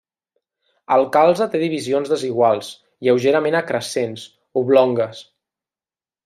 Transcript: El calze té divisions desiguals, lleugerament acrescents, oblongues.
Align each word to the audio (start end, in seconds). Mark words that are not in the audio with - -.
El 0.93 1.03
calze 1.15 1.45
té 1.55 1.61
divisions 1.63 2.09
desiguals, 2.13 2.71
lleugerament 3.09 3.59
acrescents, 3.61 4.25
oblongues. 4.63 5.23